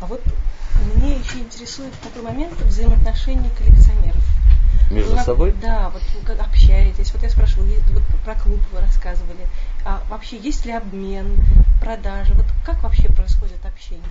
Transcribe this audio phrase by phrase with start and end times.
[0.00, 0.22] А вот
[0.94, 4.22] мне еще интересует такой момент взаимоотношений коллекционеров.
[4.90, 5.52] Между Ну, собой?
[5.60, 7.12] Да, вот вы как общаетесь.
[7.12, 9.46] Вот я спрашивала, вот про клуб вы рассказывали.
[9.84, 11.26] А вообще есть ли обмен,
[11.80, 12.32] продажи?
[12.34, 14.02] Вот как вообще происходит общение?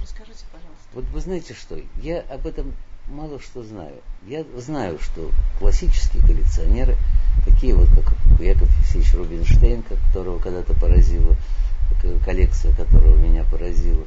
[0.00, 0.84] Расскажите, пожалуйста.
[0.94, 2.72] Вот вы знаете что, я об этом
[3.08, 3.94] мало что знаю.
[4.26, 6.96] Я знаю, что классические коллекционеры,
[7.44, 11.34] такие вот, как Яков Алексеевич Рубинштейн, которого когда-то поразила,
[12.02, 14.04] к- коллекция которого меня поразила,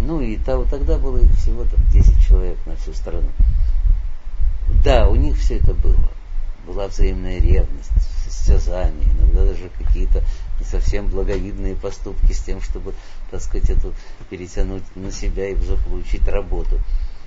[0.00, 3.28] ну и того- тогда было их всего там 10 человек на всю страну.
[4.84, 6.08] Да, у них все это было.
[6.66, 7.90] Была взаимная ревность,
[8.24, 10.22] состязание, иногда даже какие-то
[10.58, 12.94] не совсем благовидные поступки с тем, чтобы,
[13.30, 13.94] так сказать, эту
[14.28, 16.78] перетянуть на себя и заполучить работу.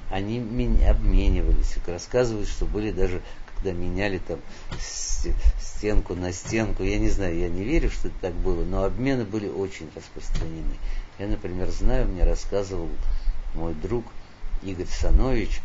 [0.10, 3.22] Они мен- обменивались, рассказывают, что были даже,
[3.64, 4.40] когда меняли там
[4.78, 9.24] стенку на стенку, я не знаю, я не верю, что это так было, но обмены
[9.24, 10.76] были очень распространены.
[11.18, 12.90] Я, например, знаю, мне рассказывал
[13.56, 14.06] мой друг
[14.64, 15.62] Игорь Санович,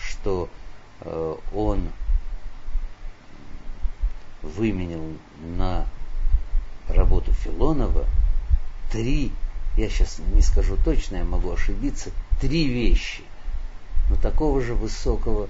[0.00, 0.48] что
[1.02, 1.90] э, он
[4.42, 5.02] выменял
[5.58, 5.86] на
[6.88, 8.06] работу Филонова
[8.90, 9.30] три,
[9.76, 13.22] я сейчас не скажу точно, я могу ошибиться, три вещи.
[14.08, 15.48] Но такого же высокого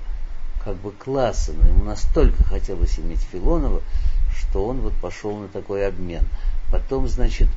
[0.67, 3.83] как бы класса, но ему настолько хотелось иметь Филонова,
[4.37, 6.25] что он вот пошел на такой обмен.
[6.73, 7.49] Потом, значит,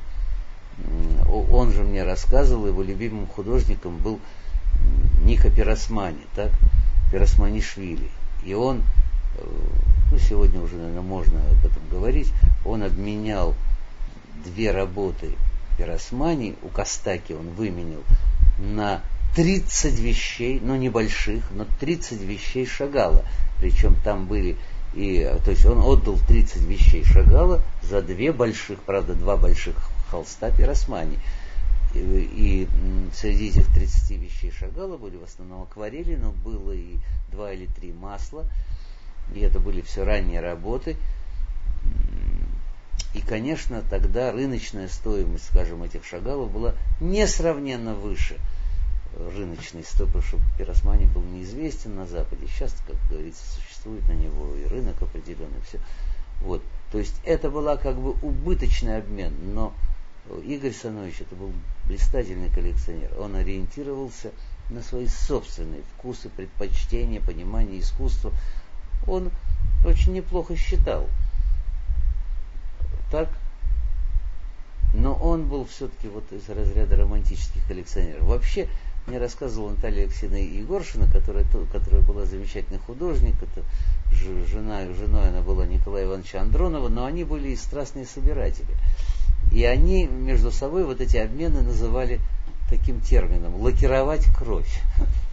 [1.28, 4.20] он же мне рассказывал, его любимым художником был
[5.24, 6.52] Ника Пиросмани, так?
[7.10, 8.08] Пиросманишвили.
[8.44, 8.84] И он,
[9.38, 9.44] э,
[10.12, 12.32] ну сегодня уже, наверное, можно об этом говорить,
[12.64, 13.56] он обменял
[14.44, 15.32] две работы
[15.76, 18.02] Пиросмани, у Костаки он выменял
[18.60, 19.02] на
[19.36, 23.24] 30 вещей, ну небольших, но 30 вещей Шагала.
[23.60, 24.56] Причем там были
[24.94, 29.76] и, то есть он отдал 30 вещей Шагала за две больших, правда, два больших
[30.10, 31.18] холста Пиросмани.
[31.94, 32.68] И, и,
[33.14, 36.96] среди этих 30 вещей Шагала были в основном акварели, но было и
[37.30, 38.46] два или три масла.
[39.34, 40.96] И это были все ранние работы.
[43.14, 48.36] И, конечно, тогда рыночная стоимость, скажем, этих шагалов была несравненно выше
[49.16, 52.46] рыночной стоимости, потому что Пиросмани был неизвестен на Западе.
[52.46, 55.78] Сейчас, как говорится, существует на него и рынок определенный, все.
[56.42, 56.62] Вот.
[56.92, 59.72] То есть это была как бы убыточный обмен, но
[60.44, 61.52] Игорь Санович это был
[61.86, 63.10] блистательный коллекционер.
[63.18, 64.30] Он ориентировался
[64.70, 68.32] на свои собственные вкусы, предпочтения, понимание искусства.
[69.06, 69.30] Он
[69.84, 71.08] очень неплохо считал.
[73.10, 73.28] Так,
[74.94, 78.22] но он был все-таки вот из разряда романтических коллекционеров.
[78.22, 78.68] Вообще,
[79.06, 83.62] мне рассказывала Наталья Алексеевна Егоршина, которая, то- которая была замечательный художник, это
[84.12, 88.74] жена, женой она была Николая Ивановича Андронова, но они были и страстные собиратели.
[89.52, 92.20] И они между собой вот эти обмены называли
[92.68, 94.80] таким термином лакировать кровь.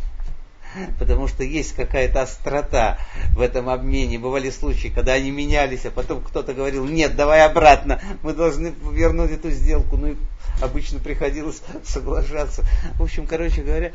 [1.00, 2.98] Потому что есть какая-то острота
[3.36, 4.20] в этом обмене.
[4.20, 9.32] Бывали случаи, когда они менялись, а потом кто-то говорил, нет, давай обратно, мы должны вернуть
[9.32, 9.98] эту сделку.
[9.98, 10.16] Ну и
[10.62, 12.64] обычно приходилось соглашаться.
[12.96, 13.92] В общем, короче говоря,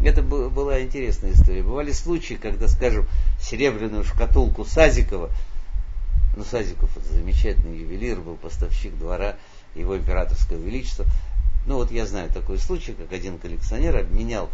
[0.00, 1.62] это был- была интересная история.
[1.62, 3.06] Бывали случаи, когда, скажем,
[3.40, 5.30] серебряную шкатулку Сазикова,
[6.36, 9.36] ну, Сазиков это замечательный ювелир, был поставщик двора
[9.74, 11.04] его императорского величества.
[11.66, 14.48] Ну, вот я знаю такой случай, как один коллекционер обменял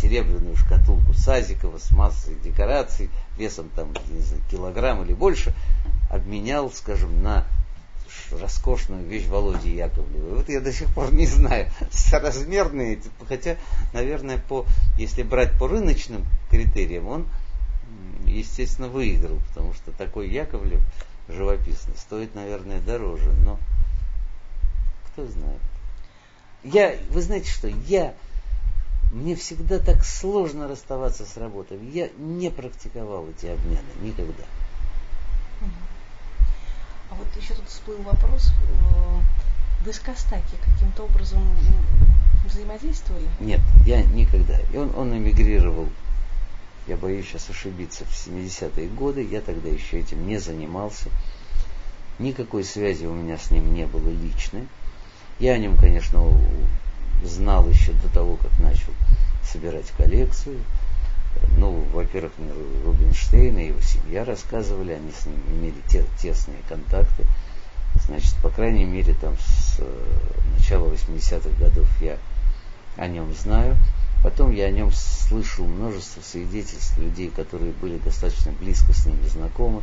[0.00, 5.54] серебряную шкатулку Сазикова с массой декораций, весом там, не знаю, килограмм или больше,
[6.10, 7.46] обменял, скажем, на
[8.32, 10.36] роскошную вещь Володи Яковлева.
[10.36, 13.56] Вот я до сих пор не знаю, соразмерные, эти, хотя,
[13.92, 14.66] наверное, по,
[14.98, 17.26] если брать по рыночным критериям, он,
[18.26, 20.80] естественно, выиграл, потому что такой Яковлев
[21.28, 23.58] живописный стоит, наверное, дороже, но
[25.06, 25.60] кто знает.
[26.62, 28.14] Я, вы знаете что, я,
[29.10, 31.78] мне всегда так сложно расставаться с работой.
[31.92, 34.44] Я не практиковал эти обмены никогда.
[37.10, 38.48] А вот еще тут всплыл вопрос.
[38.48, 41.42] э, Вы с Костаки каким-то образом
[42.46, 43.26] взаимодействовали?
[43.40, 44.58] Нет, я никогда.
[44.72, 45.88] И он, он эмигрировал,
[46.86, 49.24] я боюсь сейчас ошибиться, в 70-е годы.
[49.24, 51.08] Я тогда еще этим не занимался.
[52.20, 54.68] Никакой связи у меня с ним не было личной.
[55.38, 56.22] Я о нем, конечно,
[57.26, 58.92] знал еще до того, как начал
[59.44, 60.58] собирать коллекцию.
[61.56, 66.58] Ну, во-первых, мне Ру- Рубинштейн и его семья рассказывали, они с ним имели те- тесные
[66.68, 67.24] контакты.
[68.06, 70.06] Значит, по крайней мере, там с э,
[70.58, 72.16] начала 80-х годов я
[72.96, 73.76] о нем знаю.
[74.22, 79.82] Потом я о нем слышал множество свидетельств людей, которые были достаточно близко с ним знакомы.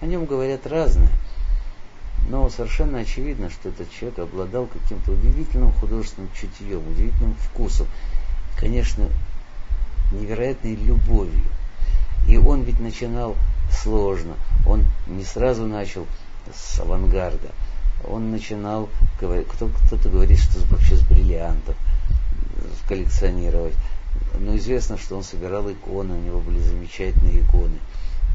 [0.00, 1.10] О нем говорят разное.
[2.28, 7.86] Но совершенно очевидно, что этот человек обладал каким-то удивительным художественным чутьем, удивительным вкусом,
[8.58, 9.08] конечно,
[10.12, 11.44] невероятной любовью.
[12.28, 13.34] И он ведь начинал
[13.72, 14.34] сложно.
[14.66, 16.06] Он не сразу начал
[16.54, 17.48] с авангарда.
[18.06, 21.76] Он начинал, кто-то говорит, что вообще с бриллиантов
[22.86, 23.74] коллекционировать.
[24.38, 27.78] Но известно, что он собирал иконы, у него были замечательные иконы.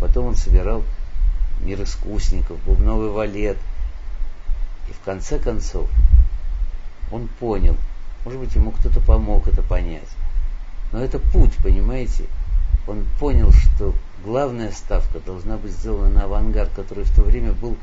[0.01, 0.83] Потом он собирал
[1.61, 3.57] мир искусников, бубновый валет.
[4.93, 5.89] И в конце концов
[7.11, 7.75] он понял,
[8.25, 10.09] может быть, ему кто-то помог это понять.
[10.91, 12.25] Но это путь, понимаете?
[12.87, 13.93] Он понял, что
[14.23, 17.77] главная ставка должна быть сделана на авангард, который в то время был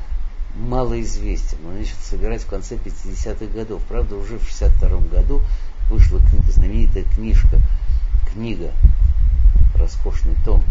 [0.55, 1.57] малоизвестен.
[1.67, 3.83] Он начал собирать в конце 50-х годов.
[3.87, 5.41] Правда, уже в 62 году
[5.89, 7.59] вышла книга, знаменитая книжка,
[8.31, 8.71] книга,
[9.75, 10.63] роскошный том,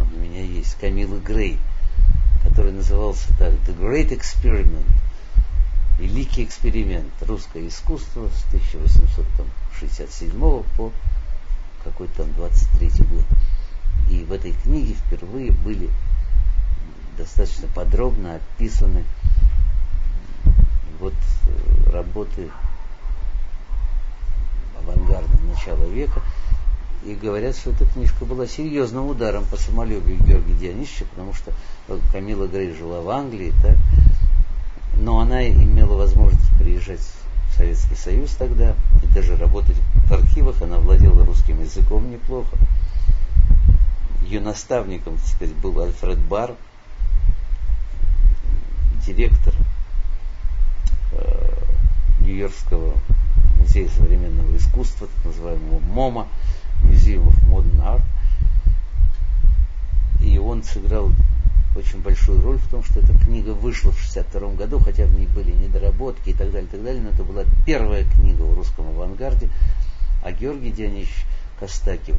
[0.00, 1.58] он у меня есть, Камилы Грей,
[2.42, 4.84] который назывался так The Great Experiment,
[5.98, 10.30] Великий эксперимент, русское искусство с 1867
[10.76, 10.92] по
[11.84, 13.24] какой-то там 23 год.
[14.10, 15.88] И в этой книге впервые были
[17.16, 19.04] достаточно подробно описаны
[21.00, 22.50] вот э, работы
[24.78, 26.20] авангарда начала века.
[27.04, 31.52] И говорят, что эта книжка была серьезным ударом по самолюбию Георгия Дионисовича, потому что
[32.12, 33.76] Камила Грей жила в Англии, так,
[34.96, 39.76] но она имела возможность приезжать в Советский Союз тогда и даже работать
[40.06, 40.60] в архивах.
[40.62, 42.56] Она владела русским языком неплохо.
[44.22, 46.54] Ее наставником, так сказать, был Альфред Бар,
[49.06, 49.54] директор
[51.12, 51.52] э,
[52.20, 52.94] Нью-Йоркского
[53.58, 56.26] музея современного искусства, так называемого MoMA,
[56.82, 58.02] Museum of Modern Art.
[60.20, 61.12] И он сыграл
[61.76, 65.26] очень большую роль в том, что эта книга вышла в 62 году, хотя в ней
[65.26, 68.88] были недоработки и так далее, и так далее, но это была первая книга о русском
[68.88, 69.48] авангарде,
[70.22, 71.24] а Георгий Дионисович
[71.58, 72.16] Костаки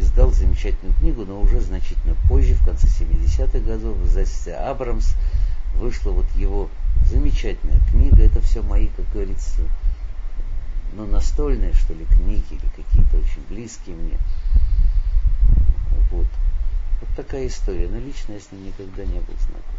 [0.00, 5.14] издал замечательную книгу, но уже значительно позже, в конце 70-х годов, в издательстве Abrams,
[5.76, 6.68] вышла вот его
[7.06, 8.22] замечательная книга.
[8.22, 9.60] Это все мои, как говорится,
[10.94, 14.18] ну, настольные, что ли, книги или какие-то очень близкие мне.
[16.10, 16.26] Вот.
[17.02, 17.88] Вот такая история.
[17.88, 19.74] Но лично я с ним никогда не был знаком.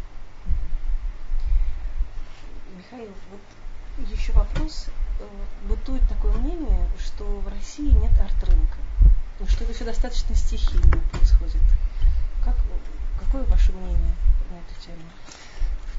[2.76, 4.88] Михаил, вот еще вопрос.
[5.20, 5.24] Э,
[5.66, 8.76] бытует такое мнение, что в России нет арт-рынка.
[9.48, 11.62] Что это все достаточно стихийно происходит.
[12.44, 12.56] Как,
[13.20, 14.14] какое ваше мнение
[14.50, 15.02] на эту тему?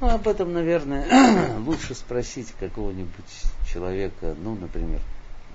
[0.00, 5.00] Ну, об этом, наверное, лучше спросить какого-нибудь человека, ну, например,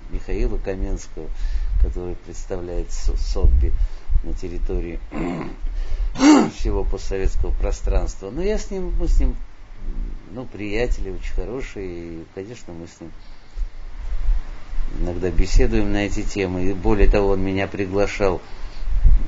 [0.09, 1.29] Михаила Каменского,
[1.81, 3.71] который представляет Сотби
[4.23, 4.99] на территории
[6.57, 8.29] всего постсоветского пространства.
[8.29, 9.35] Но я с ним, мы с ним,
[10.31, 13.11] ну, приятели очень хорошие, и, конечно, мы с ним
[14.99, 16.65] иногда беседуем на эти темы.
[16.65, 18.41] И более того, он меня приглашал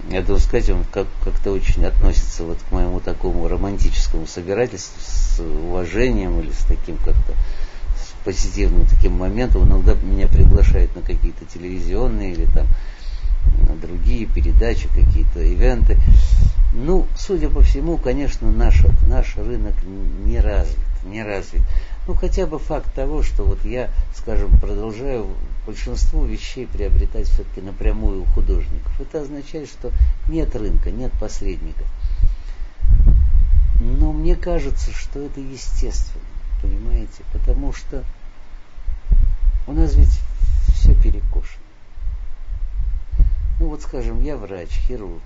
[0.09, 5.39] я должен сказать, он как- как-то очень относится вот к моему такому романтическому собирательству с
[5.39, 7.33] уважением или с таким как-то
[7.97, 9.63] с позитивным таким моментом.
[9.63, 12.67] Он иногда меня приглашает на какие-то телевизионные или там
[13.67, 15.97] на другие передачи, какие-то ивенты.
[16.73, 19.75] Ну, судя по всему, конечно, наш, наш рынок
[20.25, 21.61] не развит, не развит.
[22.07, 25.27] Ну, хотя бы факт того, что вот я, скажем, продолжаю
[25.65, 28.99] большинство вещей приобретать все-таки напрямую у художников.
[28.99, 29.91] Это означает, что
[30.27, 31.87] нет рынка, нет посредников.
[33.79, 36.23] Но мне кажется, что это естественно,
[36.61, 38.03] понимаете, потому что
[39.67, 40.19] у нас ведь
[40.73, 41.62] все перекошено.
[43.59, 45.21] Ну вот, скажем, я врач, хирург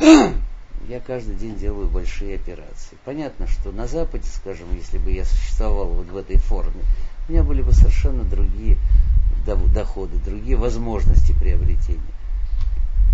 [0.88, 2.96] я каждый день делаю большие операции.
[3.04, 6.82] Понятно, что на Западе, скажем, если бы я существовал вот в этой форме,
[7.28, 8.76] у меня были бы совершенно другие
[9.72, 12.00] доходы, другие возможности приобретения.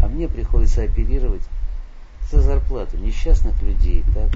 [0.03, 1.43] А мне приходится оперировать
[2.31, 4.31] за зарплату несчастных людей, так,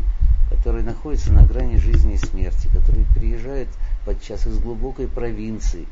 [0.50, 3.68] которые находятся на грани жизни и смерти, которые приезжают
[4.04, 5.86] подчас из глубокой провинции,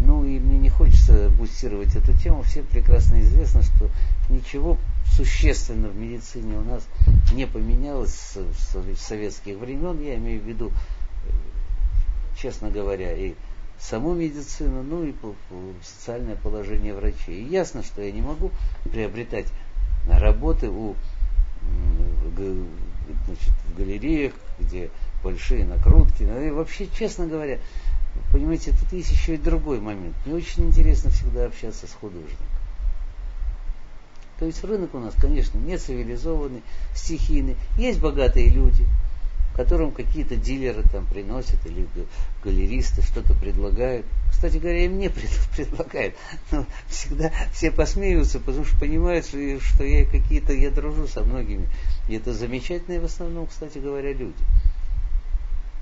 [0.00, 2.42] Ну и мне не хочется бустировать эту тему.
[2.42, 3.90] Всем прекрасно известно, что
[4.30, 4.78] ничего
[5.16, 6.86] существенно в медицине у нас
[7.32, 10.00] не поменялось с, с советских времен.
[10.00, 11.30] Я имею в виду, э,
[12.40, 13.34] честно говоря, и
[13.80, 15.14] саму медицину, ну и
[15.82, 17.42] социальное положение врачей.
[17.42, 18.52] И ясно, что я не могу
[18.84, 19.48] приобретать
[20.08, 20.94] работы у,
[23.26, 24.90] значит, в галереях, где
[25.24, 26.22] большие накрутки.
[26.22, 27.58] И вообще, честно говоря,
[28.32, 30.14] Понимаете, тут есть еще и другой момент.
[30.24, 32.46] Мне очень интересно всегда общаться с художником.
[34.38, 36.62] То есть рынок у нас, конечно, не цивилизованный,
[36.94, 37.56] стихийный.
[37.76, 38.86] Есть богатые люди,
[39.54, 41.88] которым какие-то дилеры там приносят или
[42.44, 44.06] галеристы что-то предлагают.
[44.30, 45.08] Кстати говоря, им не
[45.56, 46.14] предлагают.
[46.52, 51.68] Но всегда все посмеиваются, потому что понимают, что я какие-то, я дружу со многими.
[52.08, 54.44] И это замечательные в основном, кстати говоря, люди.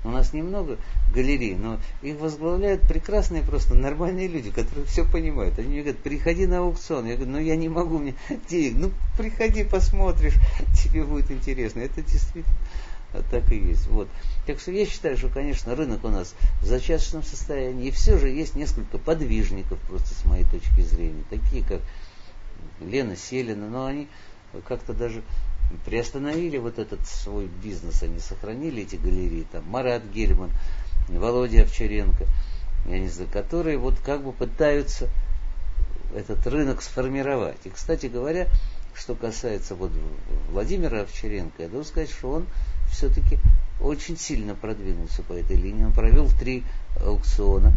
[0.07, 0.77] У нас немного
[1.13, 5.59] галерей, но их возглавляют прекрасные просто нормальные люди, которые все понимают.
[5.59, 7.07] Они мне говорят, приходи на аукцион.
[7.07, 8.15] Я говорю, ну я не могу, мне
[8.49, 8.77] денег.
[8.77, 10.35] Ну приходи, посмотришь,
[10.81, 11.81] тебе будет интересно.
[11.81, 12.55] Это действительно
[13.29, 13.87] так и есть.
[13.87, 14.07] Вот.
[14.45, 17.87] Так что я считаю, что, конечно, рынок у нас в зачаточном состоянии.
[17.87, 21.23] И все же есть несколько подвижников, просто с моей точки зрения.
[21.29, 21.81] Такие, как
[22.79, 24.07] Лена Селина, но они
[24.69, 25.21] как-то даже
[25.85, 30.51] приостановили вот этот свой бизнес, они сохранили эти галереи, там Марат Гельман,
[31.09, 32.25] Володя Овчаренко,
[32.87, 35.09] я не знаю, которые вот как бы пытаются
[36.15, 37.57] этот рынок сформировать.
[37.65, 38.47] И, кстати говоря,
[38.95, 39.91] что касается вот
[40.49, 42.47] Владимира Овчаренко, я должен сказать, что он
[42.89, 43.37] все-таки
[43.79, 45.83] очень сильно продвинулся по этой линии.
[45.83, 46.63] Он провел три
[46.99, 47.73] аукциона.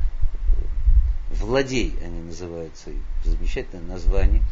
[1.30, 2.90] Владей они называются,
[3.24, 4.42] замечательное название.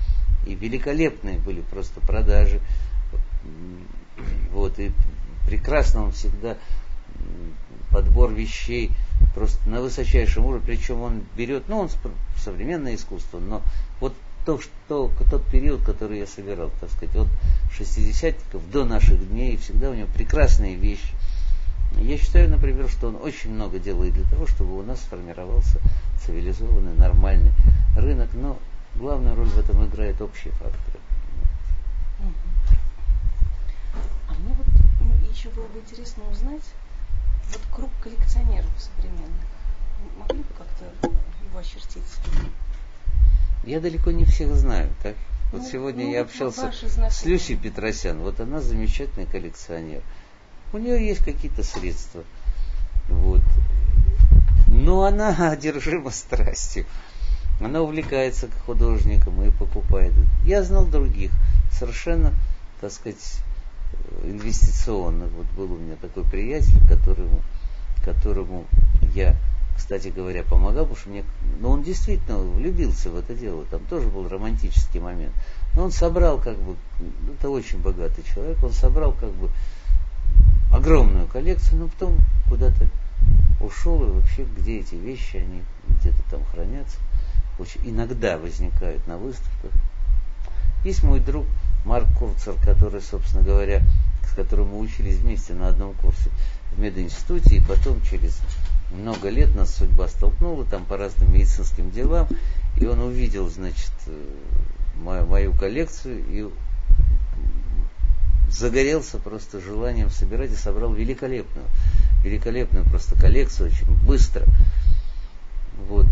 [0.46, 2.60] И великолепные были просто продажи.
[4.52, 4.92] Вот, и
[5.46, 6.56] прекрасно он всегда
[7.90, 8.90] подбор вещей
[9.34, 11.90] просто на высочайшем уровне, причем он берет, ну, он
[12.36, 13.62] современное искусство, но
[14.00, 14.14] вот
[14.44, 17.28] то, что, тот период, который я собирал, так сказать, от
[17.72, 21.12] шестидесятников до наших дней, всегда у него прекрасные вещи.
[22.00, 25.78] Я считаю, например, что он очень много делает для того, чтобы у нас сформировался
[26.24, 27.52] цивилизованный, нормальный
[27.96, 28.58] рынок, но
[28.96, 30.98] главную роль в этом играет общие факторы.
[35.38, 36.64] Еще было бы интересно узнать,
[37.52, 39.46] вот круг коллекционеров современных,
[40.18, 40.84] могли бы как-то
[41.44, 42.02] его очертить?
[43.62, 45.14] Я далеко не всех знаю, так?
[45.52, 46.72] Вот ну, сегодня ну, я общался
[47.08, 48.18] с Люсей Петросян.
[48.18, 50.02] Вот она замечательный коллекционер.
[50.72, 52.24] У нее есть какие-то средства.
[53.08, 53.42] Вот.
[54.66, 56.84] Но она одержима страстью.
[57.60, 60.14] Она увлекается к художникам и покупает.
[60.44, 61.30] Я знал других,
[61.70, 62.32] совершенно,
[62.80, 63.40] так сказать,
[64.24, 65.30] инвестиционных.
[65.32, 67.40] Вот был у меня такой приятель, которому,
[68.04, 68.64] которому
[69.14, 69.36] я
[69.78, 71.24] кстати говоря, помогал, потому что мне,
[71.60, 75.32] ну, он действительно влюбился в это дело, там тоже был романтический момент.
[75.76, 76.74] Но он собрал как бы,
[77.32, 79.48] это очень богатый человек, он собрал как бы
[80.72, 82.18] огромную коллекцию, но потом
[82.48, 82.88] куда-то
[83.60, 85.62] ушел, и вообще где эти вещи, они
[86.00, 86.98] где-то там хранятся.
[87.58, 89.70] Очень, иногда возникают на выставках.
[90.84, 91.46] Есть мой друг
[91.88, 93.80] Марк Курцер, который, собственно говоря,
[94.30, 96.28] с которым мы учились вместе на одном курсе
[96.70, 98.38] в мединституте, и потом через
[98.90, 102.28] много лет нас судьба столкнула там по разным медицинским делам,
[102.76, 104.34] и он увидел, значит, э,
[104.96, 106.50] мою, мою коллекцию и
[108.50, 111.66] загорелся просто желанием собирать и собрал великолепную,
[112.22, 114.44] великолепную просто коллекцию очень быстро.
[115.88, 116.06] Вот.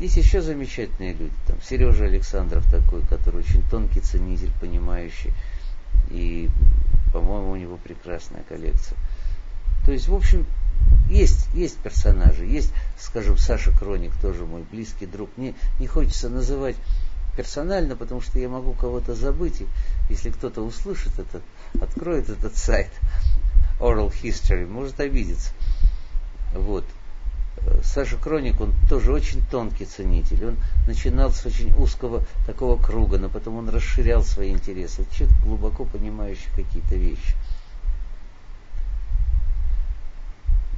[0.00, 1.34] Есть еще замечательные люди.
[1.46, 5.30] Там Сережа Александров такой, который очень тонкий ценитель, понимающий.
[6.08, 6.48] И,
[7.12, 8.96] по-моему, у него прекрасная коллекция.
[9.84, 10.46] То есть, в общем,
[11.10, 15.28] есть, есть персонажи, есть, скажем, Саша Кроник, тоже мой близкий друг.
[15.36, 16.76] Мне не хочется называть
[17.36, 19.66] персонально, потому что я могу кого-то забыть, и
[20.08, 21.42] если кто-то услышит это,
[21.80, 22.90] откроет этот сайт
[23.80, 25.52] Oral History, может обидеться.
[26.54, 26.86] Вот.
[27.82, 30.46] Саша Кроник, он тоже очень тонкий ценитель.
[30.46, 35.04] Он начинал с очень узкого такого круга, но потом он расширял свои интересы.
[35.12, 37.34] Человек глубоко понимающий какие-то вещи.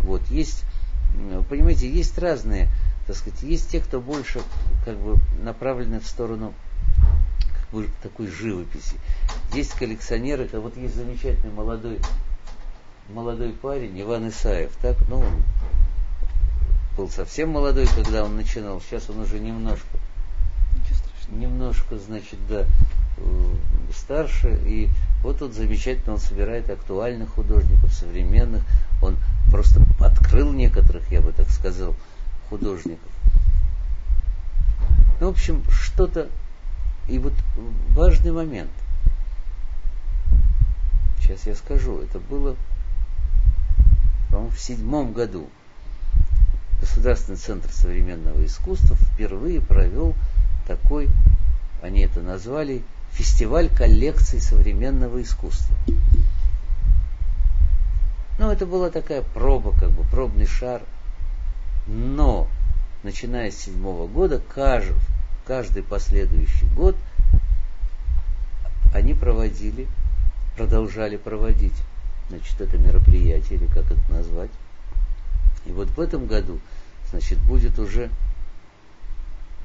[0.01, 0.65] Вот, есть,
[1.49, 2.69] понимаете, есть разные,
[3.07, 4.41] так сказать, есть те, кто больше
[4.85, 6.55] как бы направлены в сторону
[7.55, 8.97] как бы, такой живописи.
[9.55, 12.01] Есть коллекционеры, это вот есть замечательный молодой,
[13.11, 15.25] молодой парень Иван Исаев, так, ну,
[16.97, 19.99] был совсем молодой, когда он начинал, сейчас он уже немножко,
[21.31, 22.67] немножко, значит, да,
[23.19, 23.55] э,
[23.95, 24.89] старше, и
[25.23, 28.63] вот тут замечательно он собирает актуальных художников, современных,
[29.01, 29.17] он
[29.51, 31.95] просто открыл некоторых, я бы так сказал,
[32.49, 33.09] художников.
[35.21, 36.29] Ну, в общем, что-то,
[37.09, 37.33] и вот
[37.91, 38.71] важный момент,
[41.21, 42.57] сейчас я скажу, это было,
[44.29, 45.49] по-моему, в седьмом году,
[46.83, 50.17] Государственный центр современного искусства впервые провел
[50.67, 51.09] такой,
[51.81, 55.77] они это назвали, фестиваль коллекций современного искусства.
[58.41, 60.83] Ну, это была такая проба, как бы пробный шар.
[61.87, 62.49] Но,
[63.05, 64.97] начиная с седьмого года, каждый,
[65.47, 66.97] каждый последующий год
[68.93, 69.87] они проводили,
[70.57, 71.77] продолжали проводить,
[72.29, 74.51] значит, это мероприятие, или как это назвать.
[75.67, 76.59] И вот в этом году,
[77.11, 78.11] значит, будет уже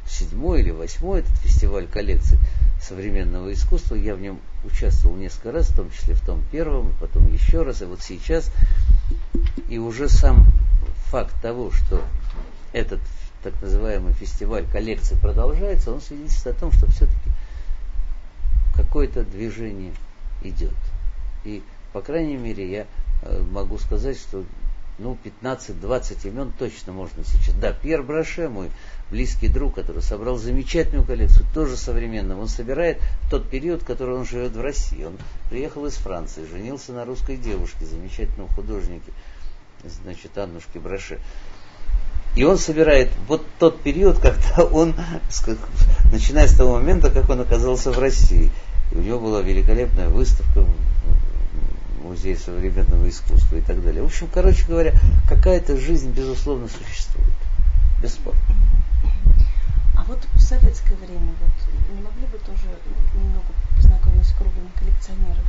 [0.07, 2.37] седьмой или восьмой этот фестиваль коллекций
[2.81, 3.95] современного искусства.
[3.95, 7.81] Я в нем участвовал несколько раз, в том числе в том первом, потом еще раз,
[7.81, 8.51] и вот сейчас.
[9.67, 10.45] И уже сам
[11.09, 12.01] факт того, что
[12.73, 12.99] этот
[13.43, 17.29] так называемый фестиваль коллекции продолжается, он свидетельствует о том, что все-таки
[18.75, 19.93] какое-то движение
[20.43, 20.75] идет.
[21.45, 21.63] И,
[21.93, 22.85] по крайней мере, я
[23.21, 24.43] э, могу сказать, что
[24.99, 27.53] ну, 15-20 имен точно можно сейчас.
[27.55, 28.71] Да, Пьер Браше, мой
[29.11, 32.39] близкий друг, который собрал замечательную коллекцию, тоже современную.
[32.39, 35.03] Он собирает в тот период, который он живет в России.
[35.03, 35.17] Он
[35.49, 39.11] приехал из Франции, женился на русской девушке, замечательном художнике,
[39.83, 41.19] значит, Аннушке Браше.
[42.35, 44.95] И он собирает вот тот период, когда он,
[46.11, 48.51] начиная с того момента, как он оказался в России.
[48.91, 50.65] И у него была великолепная выставка
[51.97, 54.01] музей современного искусства и так далее.
[54.01, 54.93] В общем, короче говоря,
[55.27, 57.33] какая-то жизнь, безусловно, существует.
[58.01, 58.39] Бесспорно.
[59.97, 62.69] А вот в советское время, вот не могли бы тоже
[63.15, 65.45] немного познакомиться с кругом коллекционеров?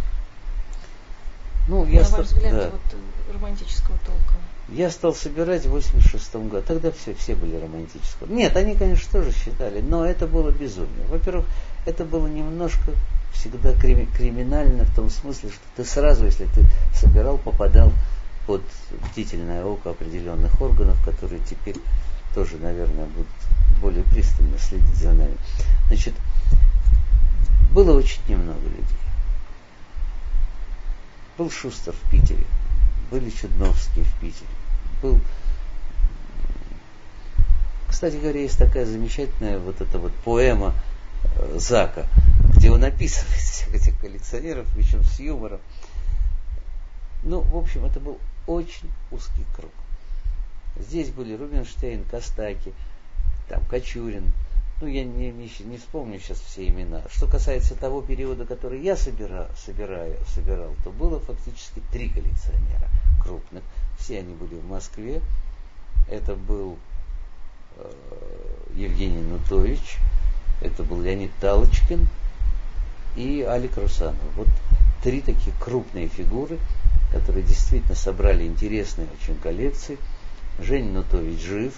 [1.68, 2.70] Ну, я На ваш взгляд, да.
[2.70, 4.34] вот романтического толка.
[4.70, 6.62] Я стал собирать в 86 году.
[6.66, 8.32] Тогда все, все были романтического.
[8.32, 11.06] Нет, они, конечно, тоже считали, но это было безумие.
[11.08, 11.46] Во-первых,
[11.86, 12.92] это было немножко
[13.32, 17.92] всегда криминально в том смысле, что ты сразу, если ты собирал, попадал
[18.46, 18.62] под
[19.10, 21.76] бдительное око определенных органов, которые теперь
[22.34, 23.28] тоже, наверное, будут
[23.80, 25.36] более пристально следить за нами.
[25.88, 26.14] Значит,
[27.72, 28.84] было очень немного людей.
[31.36, 32.44] Был Шустер в Питере,
[33.10, 34.50] были Чудновские в Питере,
[35.02, 35.20] был
[37.88, 40.72] кстати говоря, есть такая замечательная вот эта вот поэма
[41.34, 42.06] э, Зака
[42.68, 45.60] где он описывает всех этих коллекционеров, причем с юмором.
[47.22, 49.72] Ну, в общем, это был очень узкий круг.
[50.78, 52.74] Здесь были Рубинштейн, Костаки,
[53.48, 54.30] там Кочурин.
[54.82, 57.02] Ну, я не, не, не вспомню сейчас все имена.
[57.10, 62.88] Что касается того периода, который я собира, собираю, собирал, то было фактически три коллекционера
[63.22, 63.62] крупных.
[63.98, 65.22] Все они были в Москве.
[66.10, 66.76] Это был
[67.76, 67.90] э,
[68.74, 69.96] Евгений Нутович,
[70.60, 72.06] это был Леонид Талочкин,
[73.18, 74.16] и Алик Русанов.
[74.36, 74.46] Вот
[75.02, 76.58] три такие крупные фигуры,
[77.12, 79.98] которые действительно собрали интересные очень коллекции.
[80.60, 81.72] Женя Нутович жив.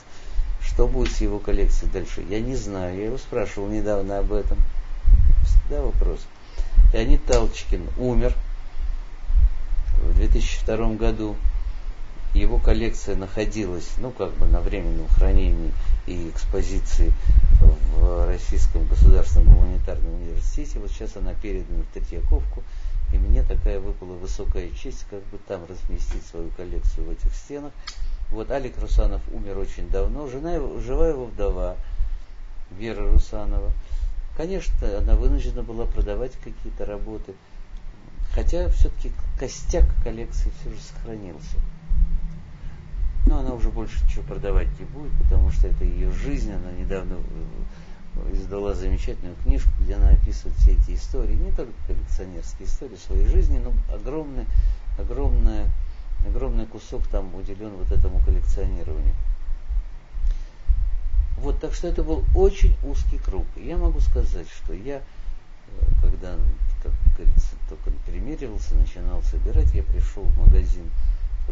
[0.63, 2.99] Что будет с его коллекцией дальше, я не знаю.
[2.99, 4.59] Я его спрашивал недавно об этом.
[5.47, 6.21] Всегда вопрос.
[6.93, 8.35] Леонид Талчкин умер
[10.03, 11.37] в 2002 году.
[12.35, 15.73] Его коллекция находилась, ну, как бы на временном хранении
[16.07, 17.13] и экспозиции
[17.61, 20.79] в Российском государственном гуманитарном университете.
[20.79, 22.63] Вот сейчас она передана в Третьяковку.
[23.13, 27.73] И мне такая выпала высокая честь, как бы там разместить свою коллекцию в этих стенах.
[28.31, 30.29] Вот Алик Русанов умер очень давно.
[30.29, 31.77] Жена его, жива его вдова,
[32.79, 33.73] Вера Русанова.
[34.37, 37.35] Конечно, она вынуждена была продавать какие-то работы.
[38.33, 41.57] Хотя все-таки костяк коллекции все же сохранился.
[43.27, 46.53] Но она уже больше ничего продавать не будет, потому что это ее жизнь.
[46.53, 52.67] Она недавно э, издала замечательную книжку, где она описывает все эти истории, не только коллекционерские
[52.67, 54.47] истории своей жизни, но огромный,
[54.99, 55.67] огромный,
[56.27, 59.15] огромный кусок там уделен вот этому коллекционированию.
[61.39, 63.47] Вот, так что это был очень узкий круг.
[63.57, 65.03] Я могу сказать, что я, э,
[66.03, 66.37] когда,
[66.83, 70.91] как говорится, только примеривался, начинал собирать, я пришел в магазин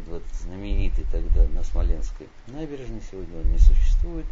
[0.06, 4.26] вот знаменитый тогда на Смоленской набережной, сегодня он не существует.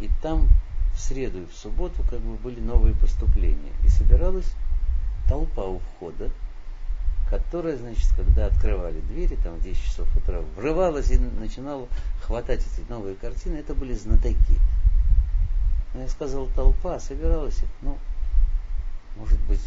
[0.00, 0.48] И там
[0.94, 3.72] в среду и в субботу как бы были новые поступления.
[3.84, 4.52] И собиралась
[5.28, 6.30] толпа у входа,
[7.30, 11.88] которая, значит, когда открывали двери, там в 10 часов утра, врывалась и начинала
[12.22, 13.56] хватать эти новые картины.
[13.56, 14.58] Это были знатоки.
[15.94, 17.96] Но я сказал толпа, собиралась их, ну,
[19.16, 19.60] может быть,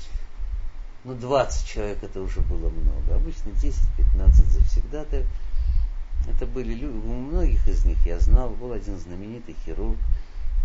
[1.06, 3.16] ну 20 человек это уже было много.
[3.16, 5.24] Обычно 10-15 завсегда-то.
[6.28, 8.50] Это были люди, у многих из них я знал.
[8.50, 9.98] Был один знаменитый хирург,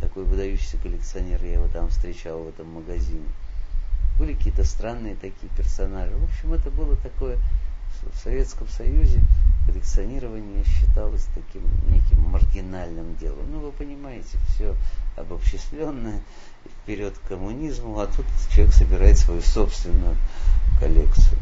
[0.00, 3.26] такой выдающийся коллекционер, я его там встречал в этом магазине.
[4.18, 6.14] Были какие-то странные такие персонажи.
[6.16, 7.38] В общем, это было такое
[8.14, 9.20] в Советском Союзе
[9.66, 13.50] коллекционирование считалось таким неким маргинальным делом.
[13.50, 14.74] Ну, вы понимаете, все
[15.16, 16.20] обобщисленное,
[16.82, 20.16] вперед к коммунизму, а тут человек собирает свою собственную
[20.78, 21.38] коллекцию.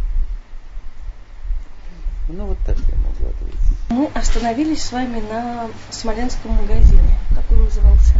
[2.28, 3.78] Ну, вот так я могу ответить.
[3.88, 7.18] Мы остановились с вами на Смоленском магазине.
[7.35, 8.14] Как он назывался?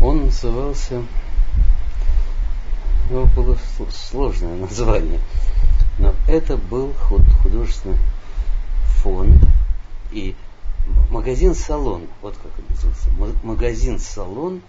[0.00, 1.02] Он назывался
[3.10, 3.58] Ну, было
[3.90, 5.20] сложное название.
[5.98, 6.94] Но это был
[7.42, 7.98] художественный
[9.02, 9.42] фонд
[10.10, 10.34] и
[11.10, 14.62] магазин-салон, вот как он назывался, магазин-салон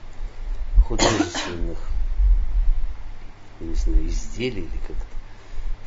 [0.86, 1.78] художественных
[3.64, 5.06] не знаю, изделий или как-то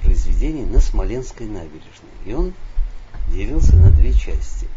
[0.02, 2.11] произведений на Смоленской набережной.
[2.24, 2.54] И он
[3.28, 4.68] делился на две части.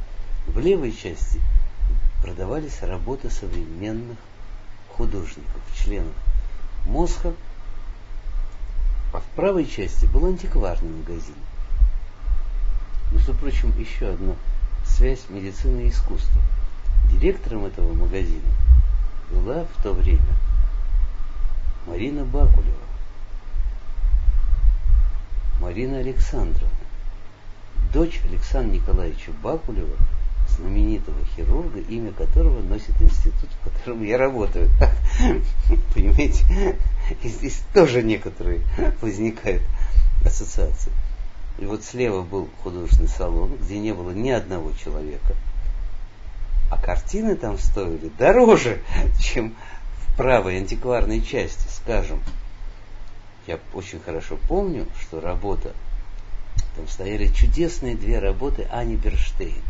[0.47, 1.39] В левой части
[2.21, 4.17] продавались работы современных
[4.89, 6.13] художников, членов
[6.86, 7.34] Мосха,
[9.13, 11.36] а в правой части был антикварный магазин.
[13.12, 14.36] Между прочим, еще одна
[14.86, 16.41] связь медицины и искусства.
[17.12, 18.50] Директором этого магазина
[19.32, 20.22] была в то время
[21.88, 22.76] Марина Бакулева.
[25.60, 26.69] Марина Александровна,
[27.93, 29.98] дочь Александра Николаевича Бакулева,
[30.48, 34.69] знаменитого хирурга, имя которого носит институт, в котором я работаю.
[35.93, 36.78] Понимаете,
[37.24, 38.62] здесь тоже некоторые
[39.02, 39.63] возникают
[40.26, 40.91] ассоциации.
[41.60, 45.36] И вот слева был художественный салон, где не было ни одного человека.
[46.72, 48.82] А картины там стоили дороже,
[49.22, 49.56] чем
[49.98, 52.22] в правой антикварной части, скажем.
[53.45, 55.74] Я очень хорошо помню, что работа,
[56.78, 59.62] там стояли чудесные две работы Ани Берштейн.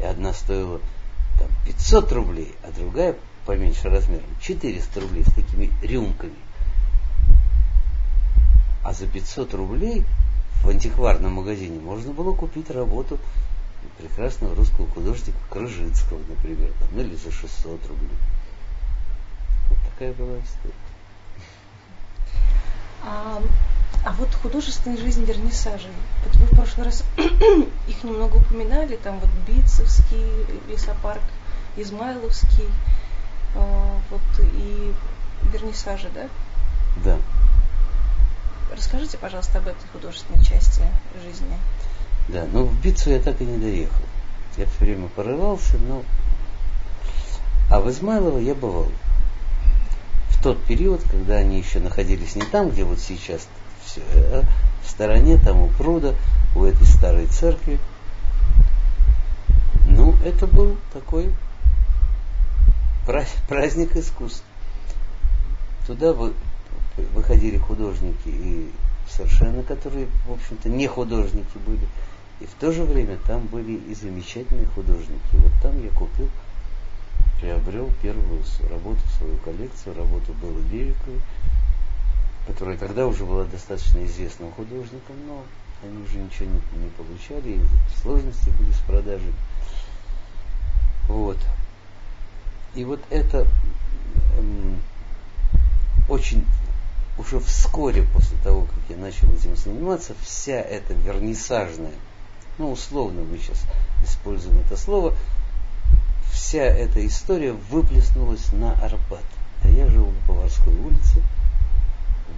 [0.00, 0.80] И одна стоила
[1.40, 6.36] там 500 рублей, а другая поменьше размером 400 рублей с такими рюмками.
[8.84, 10.04] А за 500 рублей
[10.62, 13.18] в антикварном магазине можно было купить работу
[13.98, 18.10] прекрасного русского художника Крыжицкого, например, там, ну или за 600 рублей.
[19.68, 20.74] Вот такая была история.
[23.02, 23.42] А,
[24.04, 25.90] а вот художественная жизнь вернисажей.
[26.24, 30.26] Вот вы в прошлый раз их немного упоминали, там вот Битцевский
[30.68, 31.22] лесопарк,
[31.76, 32.68] Измайловский,
[33.54, 34.92] а, вот и
[35.52, 36.28] вернисажи, да?
[37.04, 37.18] Да.
[38.72, 40.82] Расскажите, пожалуйста, об этой художественной части
[41.22, 41.56] жизни.
[42.28, 44.02] Да, ну в Битцу я так и не доехал.
[44.56, 46.02] Я все время порывался, но...
[47.70, 48.88] А в Измайлово я бывал.
[50.30, 53.46] В тот период, когда они еще находились не там, где вот сейчас
[53.84, 54.44] все, а
[54.84, 56.14] в стороне, там у пруда,
[56.54, 57.78] у этой старой церкви.
[59.86, 61.32] Ну, это был такой
[63.48, 64.44] праздник искусств.
[65.86, 66.12] Туда
[67.14, 68.70] выходили художники и
[69.08, 71.86] совершенно, которые, в общем-то, не художники были.
[72.40, 75.34] И в то же время там были и замечательные художники.
[75.34, 76.28] Вот там я купил,
[77.40, 81.20] приобрел первую работу, свою коллекцию, работу Беллы Левиковой,
[82.46, 85.42] которая тогда уже была достаточно известным художником, но
[85.82, 89.32] они уже ничего не, не получали, и сложности были с продажей.
[91.08, 91.38] Вот.
[92.74, 93.46] И вот это
[94.38, 94.80] эм,
[96.08, 96.44] очень
[97.20, 101.92] уже вскоре после того, как я начал этим заниматься, вся эта вернисажная,
[102.58, 103.62] ну условно мы сейчас
[104.04, 105.14] используем это слово,
[106.32, 109.24] вся эта история выплеснулась на Арбат.
[109.62, 111.22] А я живу по Поварской улице,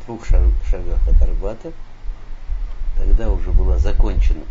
[0.02, 1.72] в двух шагах от Арбата.
[2.98, 4.42] Тогда уже была закончена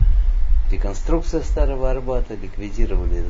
[0.72, 3.26] реконструкция старого Арбата, ликвидировали,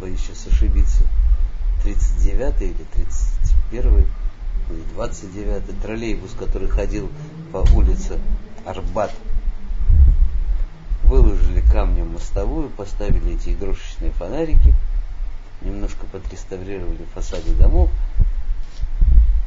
[0.00, 1.02] боюсь сейчас ошибиться,
[1.82, 2.86] 39 или
[3.70, 4.06] 31
[4.96, 7.10] 29-й троллейбус, который ходил
[7.52, 8.18] по улице
[8.64, 9.12] Арбат.
[11.04, 14.74] Выложили камнем мостовую, поставили эти игрушечные фонарики,
[15.62, 17.90] немножко подреставрировали фасады домов.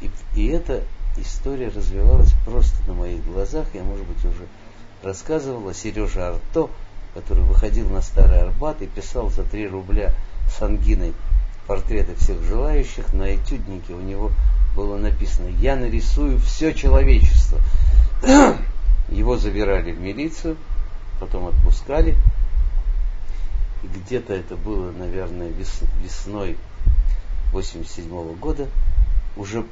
[0.00, 0.84] И, и эта
[1.16, 3.66] история развивалась просто на моих глазах.
[3.74, 4.46] Я, может быть, уже
[5.02, 6.70] рассказывал о Сереже Арто,
[7.14, 10.12] который выходил на Старый Арбат и писал за 3 рубля
[10.48, 11.14] с ангиной
[11.66, 13.12] портреты всех желающих.
[13.12, 14.30] На этюднике у него
[14.76, 17.58] было написано, я нарисую все человечество.
[19.08, 20.56] Его забирали в милицию,
[21.18, 22.14] потом отпускали.
[23.82, 25.50] И где-то это было, наверное,
[26.02, 26.56] весной
[27.52, 28.68] 87 -го года.
[29.36, 29.64] Уже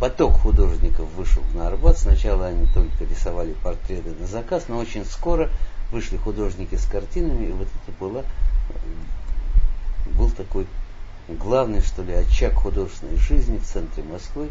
[0.00, 1.98] поток художников вышел на Арбат.
[1.98, 5.50] Сначала они только рисовали портреты на заказ, но очень скоро
[5.90, 8.24] вышли художники с картинами, и вот это было,
[10.16, 10.66] был такой
[11.28, 14.48] главный, что ли, очаг художественной жизни в центре Москвы.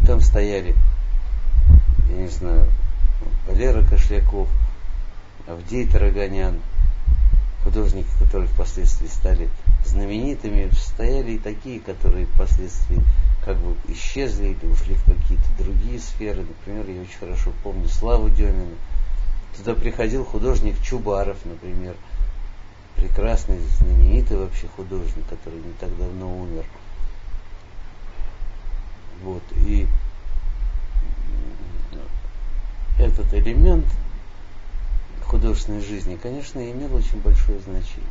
[0.00, 0.74] И там стояли,
[2.08, 2.66] я не знаю,
[3.46, 4.48] Валера Кошляков,
[5.46, 6.60] Авдей Тараганян,
[7.62, 9.48] художники, которые впоследствии стали
[9.84, 13.00] знаменитыми, стояли и такие, которые впоследствии
[13.44, 16.42] как бы исчезли или ушли в какие-то другие сферы.
[16.42, 18.74] Например, я очень хорошо помню Славу Демина.
[19.56, 21.94] Туда приходил художник Чубаров, например,
[22.96, 26.64] прекрасный, знаменитый вообще художник, который не так давно умер.
[29.22, 29.86] Вот, и
[32.98, 33.86] этот элемент
[35.24, 38.04] художественной жизни, конечно, имел очень большое значение.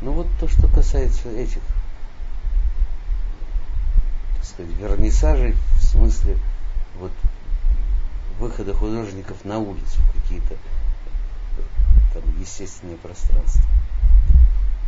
[0.00, 1.60] Ну вот то, что касается этих,
[4.36, 6.36] так сказать, вернисажей, в смысле
[6.98, 7.12] вот
[8.38, 10.56] выхода художников на улицу, какие-то
[12.12, 13.62] там естественные пространства.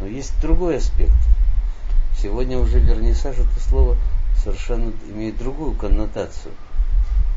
[0.00, 1.16] Но есть другой аспект.
[2.20, 3.96] Сегодня уже вернисаж это слово
[4.42, 6.52] совершенно имеет другую коннотацию.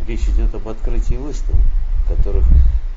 [0.08, 1.62] Речь идет об открытии выставок,
[2.08, 2.46] которых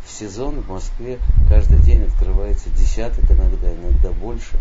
[0.05, 4.57] в сезон в Москве каждый день открывается десяток, иногда, иногда больше.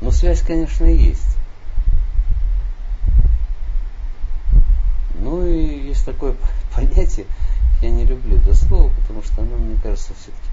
[0.00, 1.36] Но связь, конечно, есть.
[5.98, 6.36] Такое
[6.74, 7.26] понятие,
[7.82, 10.48] я не люблю это слово, потому что оно, мне кажется, все-таки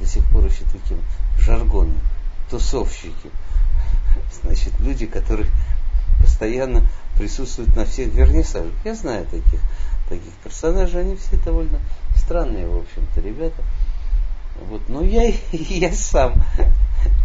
[0.00, 0.98] до сих пор еще таким
[1.38, 1.98] жаргоном.
[2.50, 3.30] Тусовщики.
[4.42, 5.48] Значит, люди, которые
[6.20, 8.72] постоянно присутствуют на всех вернисажах.
[8.84, 9.60] Я знаю таких,
[10.08, 11.78] таких персонажей, они все довольно
[12.16, 13.62] странные, в общем-то, ребята.
[14.68, 14.88] Вот.
[14.88, 16.34] Но я, я сам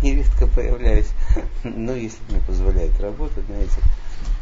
[0.01, 1.10] нередко появляюсь,
[1.63, 3.84] ну, если мне позволяет работать на этих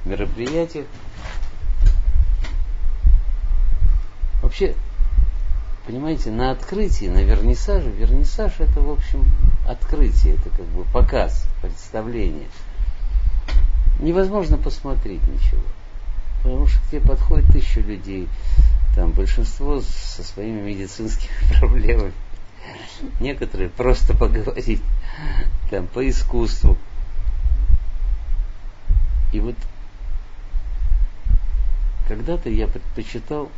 [0.06, 0.86] мероприятиях.
[4.58, 4.74] Вообще,
[5.86, 9.26] понимаете, на открытии, на вернисаже, вернисаж это, в общем,
[9.68, 12.48] открытие, это как бы показ, представление.
[14.00, 15.62] Невозможно посмотреть ничего.
[16.41, 18.30] Потому что к тебе подходит тысячу людей,
[18.96, 22.13] там большинство со своими медицинскими проблемами.
[23.20, 24.82] Некоторые просто поговорить,
[25.70, 26.78] там, по искусству.
[29.34, 29.56] И вот
[32.08, 33.50] когда-то я предпочитал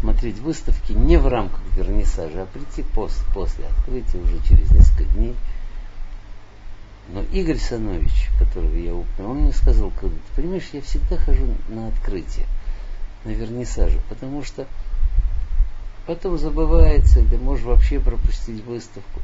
[0.00, 5.36] смотреть выставки не в рамках вернисажа, а прийти после, после открытия, уже через несколько дней.
[7.08, 11.88] Но Игорь Санович, которого я упомянул, он мне сказал, ты понимаешь, я всегда хожу на
[11.88, 12.46] открытие,
[13.24, 14.66] на вернисаже, потому что
[16.06, 19.20] потом забывается, ты можешь вообще пропустить выставку.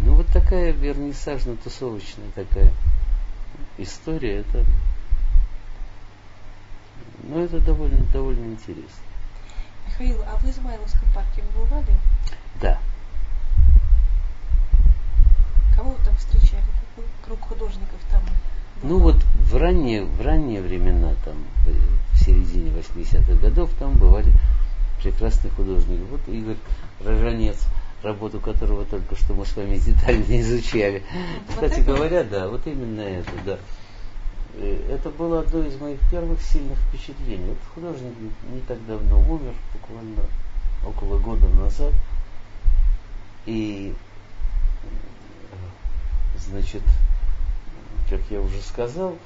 [0.00, 2.72] Ну вот такая вернисажно-тусовочная такая
[3.78, 4.64] история, это
[7.22, 9.02] ну, это довольно, довольно интересно.
[9.86, 11.94] Михаил, а в Измайловском парке вы бывали?
[12.60, 12.78] Да.
[15.76, 16.62] Кого вы там встречали?
[16.94, 18.22] Какой круг художников там?
[18.22, 18.88] Был?
[18.88, 19.16] Ну вот
[19.50, 21.34] в ранние, в ранние времена, там,
[22.14, 24.32] в середине 80-х годов, там бывали
[25.02, 26.02] прекрасные художники.
[26.10, 26.56] Вот Игорь
[27.04, 27.66] Рожанец,
[28.02, 31.02] работу которого только что мы с вами детально изучали.
[31.46, 31.92] Вот Кстати это?
[31.92, 33.58] говоря, да, вот именно это, да.
[34.54, 37.48] Э, это было одно из моих первых сильных впечатлений.
[37.48, 38.12] Вот художник
[38.52, 40.22] не так давно умер, буквально
[40.84, 41.92] около года назад.
[43.46, 43.94] И,
[46.38, 46.82] значит,
[48.08, 49.16] как я уже сказал,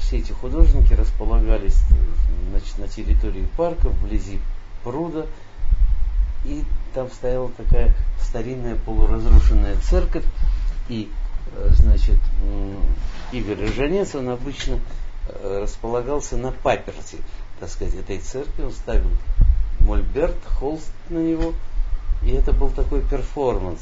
[0.00, 1.80] все эти художники располагались
[2.50, 4.40] значит, на территории парка, вблизи
[4.82, 5.26] пруда.
[6.44, 10.24] И там стояла такая старинная полуразрушенная церковь.
[10.88, 11.23] И Э,
[11.70, 12.18] значит,
[13.32, 14.78] Игорь Рожанец, он обычно
[15.28, 17.18] э, располагался на паперти,
[17.60, 18.62] так сказать, этой церкви.
[18.62, 19.10] Он ставил
[19.80, 21.52] мольберт, холст на него,
[22.22, 23.80] и это был такой перформанс.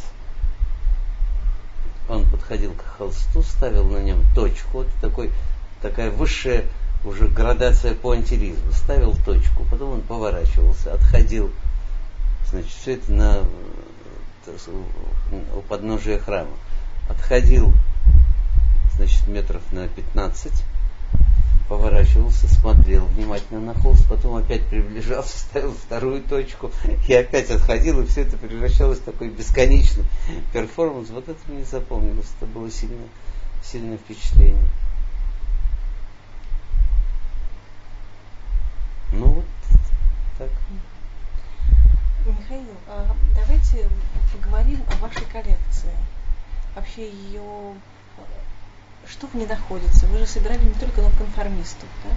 [2.08, 5.30] Он подходил к холсту, ставил на нем точку, вот такой,
[5.80, 6.64] такая высшая
[7.04, 8.72] уже градация пуантилизма.
[8.72, 11.50] Ставил точку, потом он поворачивался, отходил.
[12.50, 13.44] Значит, все это на,
[14.46, 14.56] э,
[15.56, 16.56] у подножия храма
[17.12, 17.72] отходил,
[18.96, 20.52] значит, метров на 15,
[21.68, 26.70] поворачивался, смотрел внимательно на холст, потом опять приближался, ставил вторую точку
[27.06, 30.04] и опять отходил, и все это превращалось в такой бесконечный
[30.52, 31.10] перформанс.
[31.10, 33.06] Вот это мне запомнилось, это было сильно,
[33.62, 34.66] сильное впечатление.
[39.12, 39.44] Ну вот
[40.38, 40.50] так.
[42.26, 43.88] Михаил, а давайте
[44.32, 45.90] поговорим о вашей коллекции
[46.74, 47.74] вообще ее
[49.08, 50.06] что в ней находится?
[50.06, 52.10] Вы же собирали не только нонконформистов, да?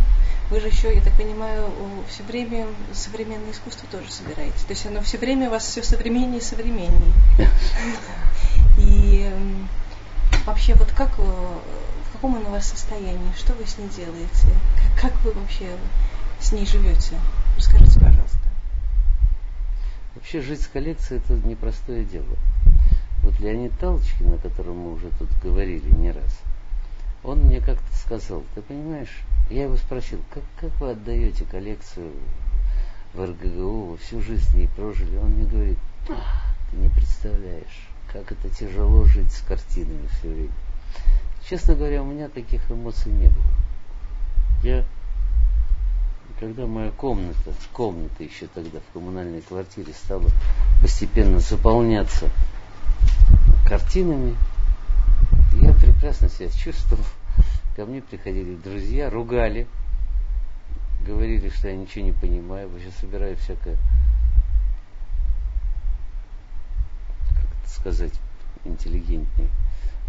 [0.50, 1.72] Вы же еще, я так понимаю,
[2.08, 4.66] все время современное искусство тоже собираете.
[4.68, 7.14] То есть оно все время у вас все современнее и современнее.
[8.78, 9.32] И
[10.46, 13.34] вообще вот как, в каком оно у вас состоянии?
[13.36, 14.48] Что вы с ней делаете?
[15.00, 15.70] Как, как вы вообще
[16.40, 17.16] с ней живете?
[17.58, 18.40] Расскажите, пожалуйста.
[20.14, 22.38] Вообще жить с коллекцией это непростое дело.
[23.26, 26.40] Вот Леонид Талочкин, о котором мы уже тут говорили не раз,
[27.24, 32.12] Он мне как-то сказал, ты понимаешь, я его спросил, как, как вы отдаете коллекцию
[33.16, 35.18] в РГГУ, вы всю жизнь не прожили?
[35.18, 40.54] Он мне говорит, ты не представляешь, как это тяжело жить с картинами все время.
[41.50, 43.44] Честно говоря, у меня таких эмоций не было.
[44.64, 44.86] Я,
[46.40, 50.30] когда моя комната, комната еще тогда в коммунальной квартире стала
[50.80, 52.30] постепенно заполняться
[53.66, 54.36] картинами,
[55.62, 57.04] я прекрасно себя чувствовал.
[57.76, 59.68] Ко мне приходили друзья, ругали,
[61.06, 63.76] говорили, что я ничего не понимаю, вообще собираю всякое,
[67.30, 68.14] как это сказать,
[68.64, 69.50] интеллигентнее.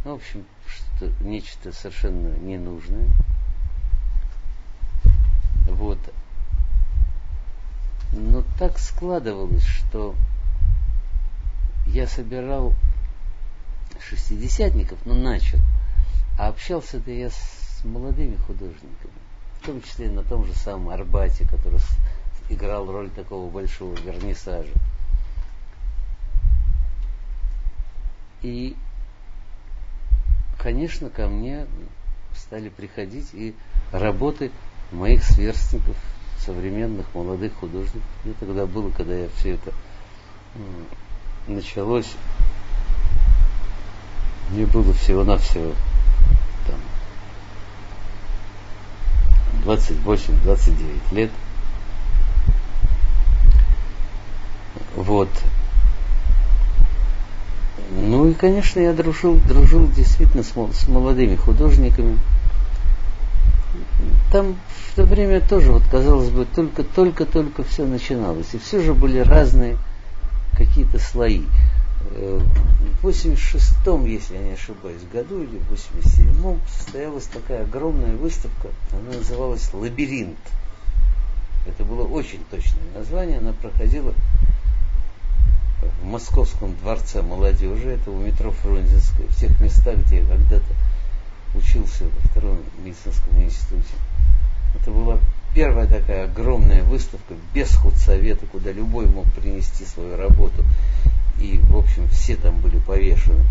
[0.05, 3.09] Ну, в общем, что нечто совершенно ненужное.
[5.67, 5.99] Вот.
[8.13, 10.15] Но так складывалось, что
[11.87, 12.73] я собирал
[14.03, 15.59] шестидесятников, ну начал,
[16.39, 19.13] а общался-то я с молодыми художниками,
[19.61, 21.81] в том числе на том же самом Арбате, который
[22.49, 24.73] играл роль такого большого вернисажа.
[28.43, 28.77] И,
[30.59, 31.67] конечно, ко мне
[32.37, 33.55] стали приходить и
[33.93, 34.51] работы
[34.93, 35.97] моих сверстников,
[36.39, 38.03] современных молодых художников.
[38.25, 39.73] Мне тогда было, когда я все это
[41.49, 42.15] началось,
[44.51, 45.73] мне было всего-навсего
[46.67, 46.79] там
[49.65, 50.75] 28-29
[51.13, 51.31] лет.
[54.95, 55.29] Вот.
[57.91, 62.19] Ну и, конечно, я дружил, дружил действительно с, с молодыми художниками.
[64.33, 64.57] Там
[64.91, 68.55] в то время тоже, вот казалось бы, только-только-только все начиналось.
[68.55, 69.77] И все же были разные
[70.57, 71.43] какие-то слои.
[72.11, 79.19] В 86-м, если я не ошибаюсь, году или в 87-м состоялась такая огромная выставка, она
[79.19, 80.39] называлась «Лабиринт».
[81.67, 84.15] Это было очень точное название, она проходила
[86.01, 90.75] в Московском дворце молодежи, это у метро Фрунзенской, в тех местах, где я когда-то
[91.55, 93.95] учился во втором медицинском институте.
[94.81, 95.19] Это была
[95.55, 100.65] первая такая огромная выставка без худсовета, куда любой мог принести свою работу.
[101.41, 103.45] И, в общем, все там были повешены.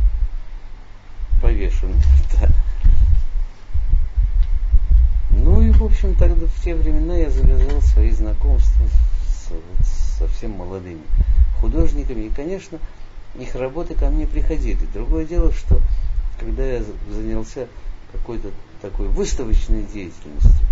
[1.42, 1.96] Повешены,
[2.42, 2.50] да.
[5.32, 8.86] Ну и, в общем, тогда в те времена я завязал свои знакомства
[9.28, 11.02] с, совсем молодыми
[11.60, 12.24] художниками.
[12.24, 12.80] И, конечно,
[13.40, 14.80] их работы ко мне приходили.
[14.94, 15.82] Другое дело, что
[16.40, 17.68] когда я занялся
[18.12, 20.68] какой-то такой выставочной деятельностью,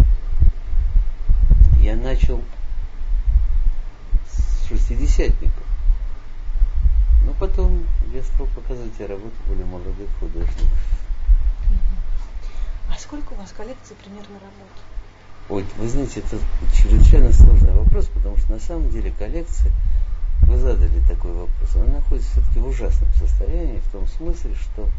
[1.81, 2.41] я начал
[4.31, 5.72] с шестидесятников.
[7.23, 10.67] Но потом я стал показывать работы более молодых художников.
[12.89, 14.71] А сколько у вас коллекций примерно работ?
[15.49, 16.37] Ой, вы знаете, это
[16.73, 19.71] чрезвычайно сложный вопрос, потому что на самом деле коллекция,
[20.43, 24.89] вы задали такой вопрос, она находится все-таки в ужасном состоянии, в том смысле, что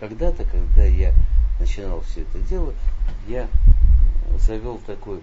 [0.00, 1.12] когда-то, когда я
[1.58, 2.72] начинал все это дело,
[3.26, 3.48] я
[4.46, 5.20] завел такой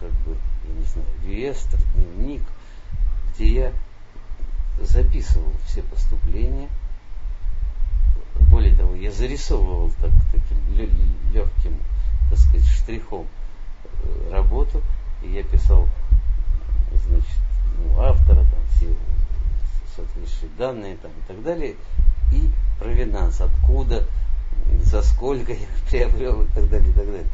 [0.00, 0.36] как бы,
[0.68, 2.42] я не знаю, реестр, дневник,
[3.34, 3.72] где я
[4.80, 6.68] записывал все поступления.
[8.50, 10.58] Более того, я зарисовывал так, таким
[11.32, 11.76] легким,
[12.30, 13.26] так сказать, штрихом
[13.84, 14.82] э, работу,
[15.22, 15.88] и я писал,
[17.06, 17.38] значит,
[17.78, 18.94] ну, автора, там, все
[19.94, 21.74] соответствующие данные там, и так далее,
[22.32, 24.04] и провинанс, откуда,
[24.82, 27.26] за сколько я приобрел и так далее, и так далее.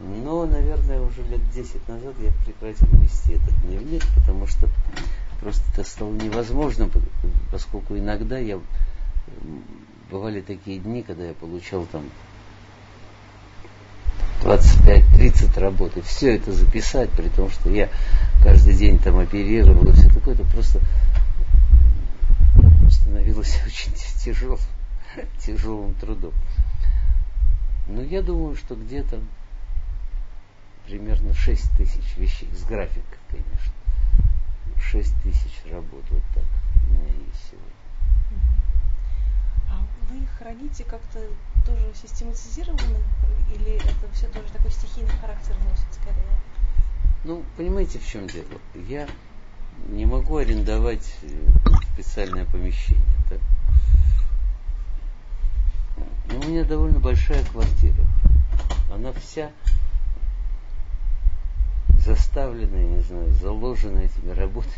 [0.00, 4.68] Но, наверное, уже лет 10 назад я прекратил вести этот дневник, потому что
[5.40, 6.88] просто это стало невозможно,
[7.50, 8.60] поскольку иногда я
[10.10, 12.04] бывали такие дни, когда я получал там
[14.42, 17.88] 25-30 работ, и все это записать, при том, что я
[18.42, 20.80] каждый день там оперировал, и все такое, это просто
[22.90, 23.92] становилось очень
[24.22, 24.58] тяжелым,
[25.44, 26.32] тяжелым трудом.
[27.88, 29.20] Но я думаю, что где-то
[30.86, 33.72] примерно 6 тысяч вещей, с графикой, конечно.
[34.78, 36.44] 6 тысяч работ, вот так
[36.86, 37.74] у меня есть сегодня.
[39.70, 41.20] А вы их храните как-то
[41.66, 42.98] тоже систематизированно,
[43.54, 46.38] или это все тоже такой стихийный характер носит скорее?
[47.24, 48.46] Ну, понимаете, в чем дело?
[48.88, 49.08] Я
[49.88, 51.28] не могу арендовать э,
[51.94, 53.02] специальное помещение.
[53.28, 53.40] Так?
[56.30, 58.04] Но у меня довольно большая квартира.
[58.92, 59.50] Она вся
[62.04, 64.74] заставлена, я не знаю, заложена этими работами.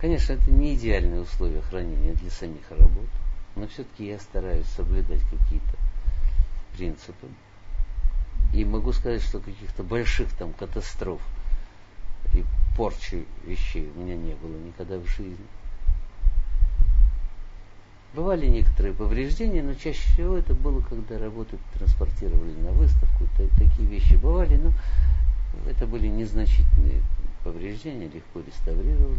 [0.00, 3.08] Конечно, это не идеальные условия хранения для самих работ.
[3.56, 5.76] но все-таки я стараюсь соблюдать какие-то
[6.76, 7.28] принципы.
[8.52, 11.20] И могу сказать, что каких-то больших там катастроф
[12.34, 12.44] и
[12.76, 15.46] порчи вещей у меня не было никогда в жизни.
[18.14, 23.24] Бывали некоторые повреждения, но чаще всего это было, когда работы транспортировали на выставку.
[23.36, 24.70] Такие вещи бывали, но
[25.68, 27.02] это были незначительные
[27.42, 29.18] повреждения, легко реставрировались.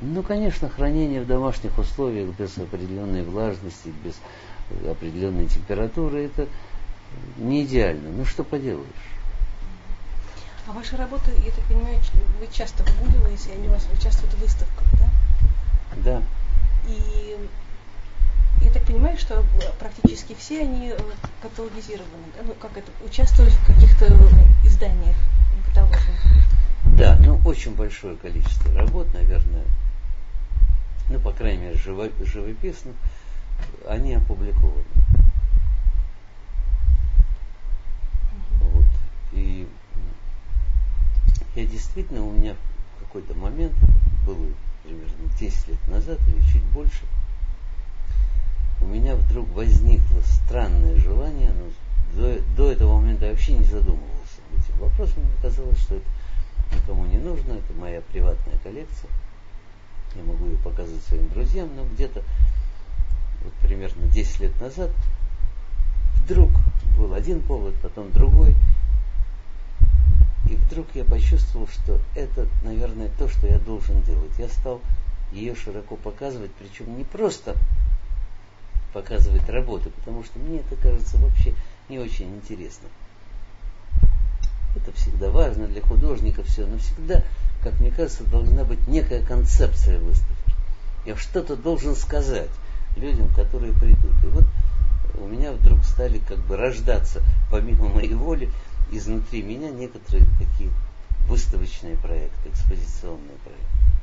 [0.00, 4.18] Ну, конечно, хранение в домашних условиях без определенной влажности, без
[4.90, 6.48] определенной температуры, это
[7.36, 8.10] не идеально.
[8.10, 8.86] Ну, что поделаешь.
[10.66, 11.98] А ваша работа, я так понимаю,
[12.40, 15.25] вы часто выгуливаете, они у вас участвуют в выставках, да?
[16.04, 16.22] Да.
[16.88, 17.36] И
[18.62, 19.44] я так понимаю, что
[19.78, 20.98] практически все они э,
[21.42, 22.42] каталогизированы, да?
[22.44, 24.06] ну как это, участвовали в каких-то
[24.64, 25.16] изданиях
[25.68, 26.16] каталожных.
[26.98, 29.64] Да, ну очень большое количество работ, наверное,
[31.08, 32.94] ну, по крайней мере, живо, живописных,
[33.86, 34.84] они опубликованы.
[38.60, 38.86] Вот.
[39.32, 39.68] И
[41.54, 43.74] я действительно, у меня в какой-то момент,
[44.26, 44.46] было
[44.86, 47.04] примерно 10 лет назад или чуть больше,
[48.80, 54.40] у меня вдруг возникло странное желание, но до, до этого момента я вообще не задумывался
[54.52, 55.22] этим вопросом.
[55.22, 56.06] Мне казалось, что это
[56.72, 59.10] никому не нужно, это моя приватная коллекция.
[60.14, 62.22] Я могу ее показывать своим друзьям, но где-то
[63.42, 64.90] вот примерно 10 лет назад
[66.24, 66.50] вдруг
[66.96, 68.54] был один повод, потом другой.
[70.48, 74.32] И вдруг я почувствовал, что это, наверное, то, что я должен делать.
[74.38, 74.80] Я стал
[75.32, 77.56] ее широко показывать, причем не просто
[78.92, 81.52] показывать работы, потому что мне это кажется вообще
[81.88, 82.88] не очень интересно.
[84.76, 87.22] Это всегда важно для художника все, но всегда,
[87.62, 90.36] как мне кажется, должна быть некая концепция выставки.
[91.04, 92.50] Я что-то должен сказать
[92.96, 94.14] людям, которые придут.
[94.22, 94.44] И вот
[95.20, 98.50] у меня вдруг стали как бы рождаться, помимо моей воли,
[98.90, 100.70] изнутри меня некоторые такие
[101.28, 103.95] выставочные проекты, экспозиционные проекты.